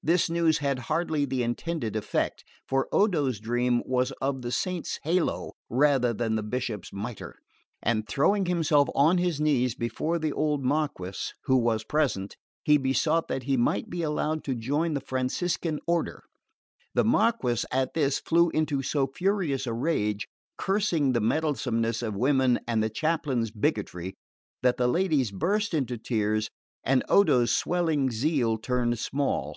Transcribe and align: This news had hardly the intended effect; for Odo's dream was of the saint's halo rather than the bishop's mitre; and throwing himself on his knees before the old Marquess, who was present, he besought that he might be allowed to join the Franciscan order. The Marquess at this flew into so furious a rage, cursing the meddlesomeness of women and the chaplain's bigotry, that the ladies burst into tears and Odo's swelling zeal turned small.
This 0.00 0.30
news 0.30 0.56
had 0.56 0.78
hardly 0.88 1.26
the 1.26 1.42
intended 1.42 1.94
effect; 1.94 2.42
for 2.66 2.88
Odo's 2.92 3.38
dream 3.40 3.82
was 3.84 4.10
of 4.22 4.40
the 4.40 4.50
saint's 4.50 4.98
halo 5.02 5.52
rather 5.68 6.14
than 6.14 6.34
the 6.34 6.42
bishop's 6.42 6.94
mitre; 6.94 7.36
and 7.82 8.08
throwing 8.08 8.46
himself 8.46 8.88
on 8.94 9.18
his 9.18 9.38
knees 9.38 9.74
before 9.74 10.18
the 10.18 10.32
old 10.32 10.64
Marquess, 10.64 11.34
who 11.44 11.56
was 11.58 11.84
present, 11.84 12.38
he 12.64 12.78
besought 12.78 13.28
that 13.28 13.42
he 13.42 13.58
might 13.58 13.90
be 13.90 14.00
allowed 14.00 14.44
to 14.44 14.54
join 14.54 14.94
the 14.94 15.02
Franciscan 15.02 15.78
order. 15.86 16.24
The 16.94 17.04
Marquess 17.04 17.66
at 17.70 17.92
this 17.92 18.18
flew 18.18 18.48
into 18.54 18.80
so 18.80 19.08
furious 19.14 19.66
a 19.66 19.74
rage, 19.74 20.26
cursing 20.56 21.12
the 21.12 21.20
meddlesomeness 21.20 22.02
of 22.02 22.16
women 22.16 22.60
and 22.66 22.82
the 22.82 22.88
chaplain's 22.88 23.50
bigotry, 23.50 24.14
that 24.62 24.78
the 24.78 24.88
ladies 24.88 25.30
burst 25.30 25.74
into 25.74 25.98
tears 25.98 26.48
and 26.82 27.04
Odo's 27.10 27.54
swelling 27.54 28.10
zeal 28.10 28.56
turned 28.56 28.98
small. 28.98 29.54